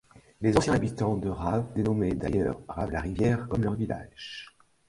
[0.41, 4.57] Les anciens habitants de Raves dénommait d'ailleurs Rave la rivière comme leur village.